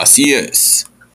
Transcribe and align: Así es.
Así 0.00 0.32
es. 0.32 0.89